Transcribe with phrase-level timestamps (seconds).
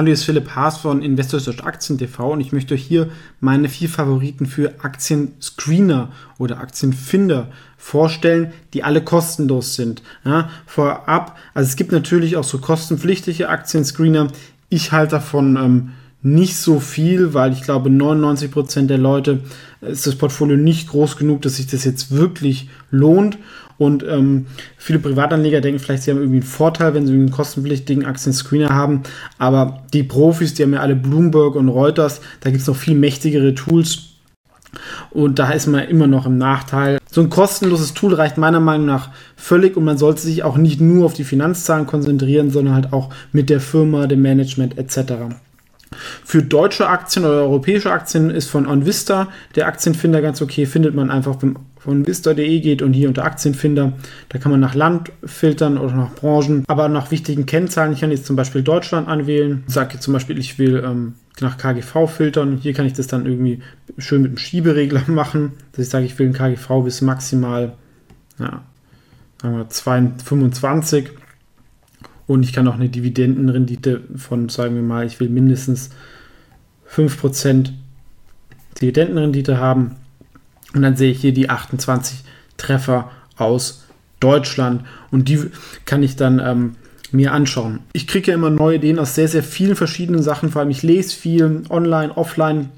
[0.00, 3.10] Hallo, hier ist Philipp Haas von Investors durch Aktien TV und ich möchte euch hier
[3.38, 10.00] meine vier Favoriten für Aktien-Screener oder Aktienfinder vorstellen, die alle kostenlos sind.
[10.24, 14.28] Ja, vorab, also es gibt natürlich auch so kostenpflichtige Aktien-Screener.
[14.70, 15.92] Ich halte davon ähm,
[16.22, 19.40] nicht so viel, weil ich glaube, 99% der Leute
[19.80, 23.38] äh, ist das Portfolio nicht groß genug, dass sich das jetzt wirklich lohnt.
[23.78, 24.44] Und ähm,
[24.76, 29.04] viele Privatanleger denken vielleicht, sie haben irgendwie einen Vorteil, wenn sie einen kostenpflichtigen Aktien-Screener haben.
[29.38, 32.94] Aber die Profis, die haben ja alle Bloomberg und Reuters, da gibt es noch viel
[32.94, 34.10] mächtigere Tools.
[35.10, 36.98] Und da ist man immer noch im Nachteil.
[37.10, 40.80] So ein kostenloses Tool reicht meiner Meinung nach völlig und man sollte sich auch nicht
[40.80, 45.12] nur auf die Finanzzahlen konzentrieren, sondern halt auch mit der Firma, dem Management etc.
[46.24, 50.66] Für deutsche Aktien oder europäische Aktien ist von OnVista der Aktienfinder ganz okay.
[50.66, 53.94] Findet man einfach, wenn von vista.de geht und hier unter Aktienfinder,
[54.28, 57.94] da kann man nach Land filtern oder nach Branchen, aber nach wichtigen Kennzahlen.
[57.94, 59.64] Ich kann jetzt zum Beispiel Deutschland anwählen.
[59.66, 62.58] Sage jetzt zum Beispiel, ich will ähm, nach KGV filtern.
[62.60, 63.60] Hier kann ich das dann irgendwie
[63.96, 67.72] schön mit einem Schieberegler machen, dass ich sage, ich will ein KGV bis maximal
[68.38, 68.62] ja,
[69.40, 71.10] sagen wir 25
[72.30, 75.90] und ich kann auch eine Dividendenrendite von, sagen wir mal, ich will mindestens
[76.94, 77.72] 5%
[78.80, 79.96] Dividendenrendite haben.
[80.72, 82.20] Und dann sehe ich hier die 28
[82.56, 83.84] Treffer aus
[84.20, 84.84] Deutschland.
[85.10, 85.50] Und die
[85.86, 86.76] kann ich dann ähm,
[87.10, 87.80] mir anschauen.
[87.94, 90.50] Ich kriege ja immer neue Ideen aus sehr, sehr vielen verschiedenen Sachen.
[90.50, 92.68] Vor allem ich lese viel online, offline.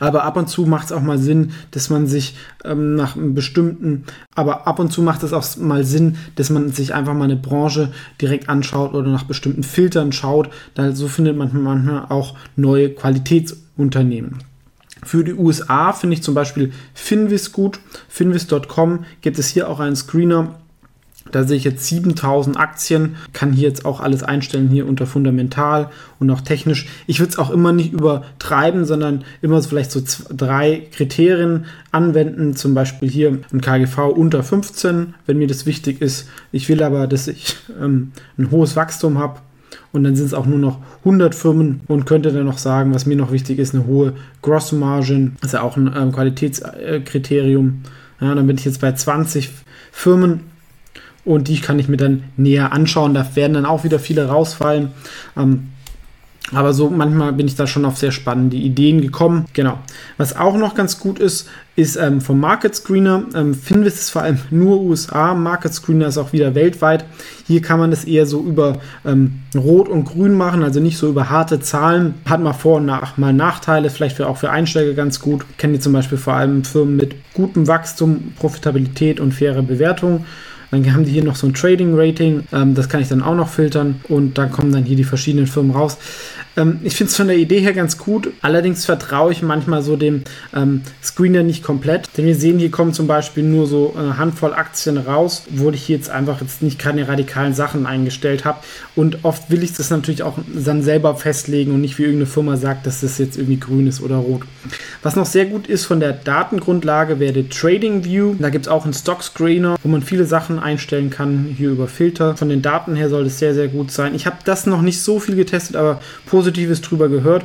[0.00, 3.34] Aber ab und zu macht es auch mal Sinn, dass man sich ähm, nach einem
[3.34, 7.24] bestimmten, aber ab und zu macht es auch mal Sinn, dass man sich einfach mal
[7.24, 10.50] eine Branche direkt anschaut oder nach bestimmten Filtern schaut.
[10.74, 14.38] Da, so findet man manchmal auch neue Qualitätsunternehmen.
[15.04, 17.78] Für die USA finde ich zum Beispiel Finvis gut.
[18.08, 20.56] Finvis.com gibt es hier auch einen Screener
[21.30, 25.90] da sehe ich jetzt 7000 Aktien, kann hier jetzt auch alles einstellen, hier unter fundamental
[26.18, 26.88] und auch technisch.
[27.06, 32.56] Ich würde es auch immer nicht übertreiben, sondern immer vielleicht so zwei, drei Kriterien anwenden,
[32.56, 36.28] zum Beispiel hier ein KGV unter 15, wenn mir das wichtig ist.
[36.52, 39.40] Ich will aber, dass ich ähm, ein hohes Wachstum habe
[39.92, 43.06] und dann sind es auch nur noch 100 Firmen und könnte dann noch sagen, was
[43.06, 47.82] mir noch wichtig ist, eine hohe Gross Margin, das ist ja auch ein ähm, Qualitätskriterium.
[48.20, 49.50] Ja, dann bin ich jetzt bei 20
[49.92, 50.40] Firmen
[51.28, 53.12] und die kann ich mir dann näher anschauen.
[53.12, 54.92] Da werden dann auch wieder viele rausfallen.
[55.36, 55.68] Ähm,
[56.52, 59.44] aber so manchmal bin ich da schon auf sehr spannende Ideen gekommen.
[59.52, 59.78] Genau.
[60.16, 63.24] Was auch noch ganz gut ist, ist ähm, vom Market Screener.
[63.34, 65.34] Ähm, Finvis ist vor allem nur USA.
[65.34, 67.04] Market Screener ist auch wieder weltweit.
[67.46, 71.08] Hier kann man das eher so über ähm, Rot und Grün machen, also nicht so
[71.10, 72.14] über harte Zahlen.
[72.24, 75.44] Hat mal Vor- und nach, mal Nachteile, vielleicht für, auch für Einsteiger ganz gut.
[75.58, 80.24] Kennen die zum Beispiel vor allem Firmen mit gutem Wachstum, Profitabilität und faire Bewertung.
[80.70, 83.34] Dann haben die hier noch so ein Trading Rating, ähm, das kann ich dann auch
[83.34, 85.96] noch filtern und dann kommen dann hier die verschiedenen Firmen raus.
[86.56, 89.96] Ähm, ich finde es von der Idee her ganz gut, allerdings vertraue ich manchmal so
[89.96, 90.24] dem
[90.54, 94.52] ähm, Screener nicht komplett, denn wir sehen, hier kommen zum Beispiel nur so eine Handvoll
[94.52, 98.58] Aktien raus, wo ich jetzt einfach jetzt nicht keine radikalen Sachen eingestellt habe
[98.96, 102.56] und oft will ich das natürlich auch dann selber festlegen und nicht wie irgendeine Firma
[102.56, 104.42] sagt, dass das jetzt irgendwie grün ist oder rot.
[105.02, 108.34] Was noch sehr gut ist von der Datengrundlage wäre der Trading View.
[108.38, 111.86] Da gibt es auch einen Stock Screener, wo man viele Sachen einstellen kann, hier über
[111.86, 112.36] Filter.
[112.36, 114.14] Von den Daten her soll es sehr, sehr gut sein.
[114.14, 117.44] Ich habe das noch nicht so viel getestet, aber Positives drüber gehört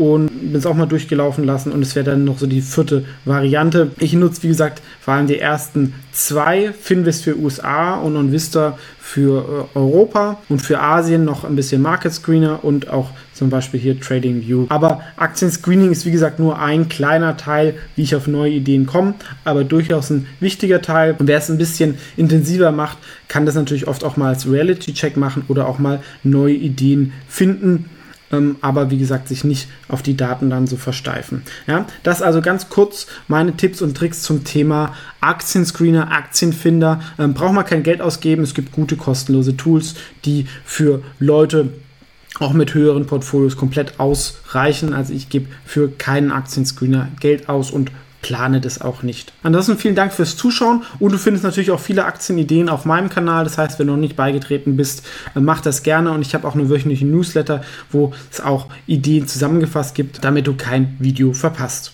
[0.00, 3.04] und bin es auch mal durchgelaufen lassen und es wäre dann noch so die vierte
[3.26, 3.90] Variante.
[3.98, 9.68] Ich nutze, wie gesagt, vor allem die ersten zwei, Finvest für USA und OnVista für
[9.74, 14.00] äh, Europa und für Asien noch ein bisschen Market Screener und auch zum Beispiel hier
[14.00, 14.64] Trading View.
[14.70, 18.86] Aber Aktien Screening ist wie gesagt nur ein kleiner Teil, wie ich auf neue Ideen
[18.86, 21.14] komme, aber durchaus ein wichtiger Teil.
[21.18, 22.96] Und wer es ein bisschen intensiver macht,
[23.28, 27.12] kann das natürlich oft auch mal als Reality Check machen oder auch mal neue Ideen
[27.28, 27.84] finden
[28.32, 31.42] ähm, aber wie gesagt, sich nicht auf die Daten dann so versteifen.
[31.66, 37.00] Ja, das also ganz kurz meine Tipps und Tricks zum Thema Aktienscreener, Aktienfinder.
[37.18, 41.70] Ähm, braucht man kein Geld ausgeben, es gibt gute kostenlose Tools, die für Leute
[42.38, 44.94] auch mit höheren Portfolios komplett ausreichen.
[44.94, 47.90] Also ich gebe für keinen Aktienscreener Geld aus und
[48.22, 49.32] plane das auch nicht.
[49.42, 53.44] Ansonsten vielen Dank fürs Zuschauen und du findest natürlich auch viele Aktienideen auf meinem Kanal.
[53.44, 56.46] Das heißt, wenn du noch nicht beigetreten bist, äh, mach das gerne und ich habe
[56.46, 61.88] auch eine wöchentliche Newsletter, wo es auch Ideen zusammengefasst gibt, damit du kein Video verpasst.